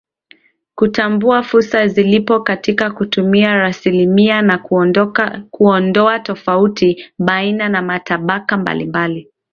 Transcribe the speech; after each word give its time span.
Kutambua 0.75 1.43
fursa 1.43 1.87
zilizopo 1.87 2.39
katika 2.39 2.91
kutumia 2.91 3.53
raslimali 3.55 4.41
na 4.47 4.57
kuondoa 5.51 6.19
tofauti 6.19 7.05
baina 7.19 7.63
ya 7.63 7.81
matabaka 7.81 8.57
mbalimbali 8.57 9.31